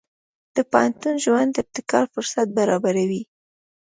[0.55, 3.23] د پوهنتون ژوند د ابتکار فرصت برابروي.